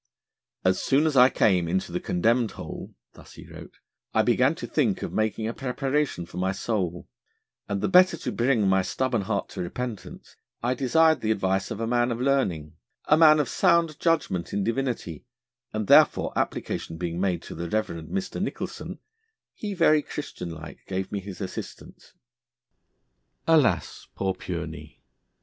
'As 0.65 0.81
soon 0.81 1.05
as 1.05 1.15
I 1.15 1.29
came 1.29 1.67
into 1.67 1.91
the 1.91 1.99
condemned 1.99 2.53
Hole,' 2.53 2.95
thus 3.13 3.33
he 3.33 3.47
wrote, 3.47 3.77
'I 4.15 4.23
began 4.23 4.55
to 4.55 4.65
think 4.65 5.03
of 5.03 5.13
making 5.13 5.47
a 5.47 5.53
preparation 5.53 6.25
for 6.25 6.37
my 6.37 6.51
soul; 6.51 7.07
and 7.69 7.81
the 7.81 7.87
better 7.87 8.17
to 8.17 8.31
bring 8.31 8.67
my 8.67 8.81
stubborn 8.81 9.21
heart 9.21 9.49
to 9.49 9.61
repentance, 9.61 10.35
I 10.63 10.73
desired 10.73 11.21
the 11.21 11.29
advice 11.29 11.69
of 11.69 11.79
a 11.79 11.85
man 11.85 12.11
of 12.11 12.19
learning, 12.19 12.77
a 13.05 13.15
man 13.15 13.39
of 13.39 13.47
sound 13.47 13.99
judgment 13.99 14.53
in 14.53 14.63
divinity, 14.63 15.27
and 15.71 15.85
therefore 15.85 16.33
application 16.35 16.97
being 16.97 17.21
made 17.21 17.43
to 17.43 17.53
the 17.53 17.69
Reverend 17.69 18.09
Mr. 18.09 18.41
Nicholson, 18.41 18.97
he 19.53 19.75
very 19.75 20.01
Christian 20.01 20.49
like 20.49 20.79
gave 20.87 21.11
me 21.11 21.19
his 21.19 21.41
assistance.' 21.41 22.13
Alas! 23.45 24.07
Poor 24.15 24.33
Pureney! 24.33 25.03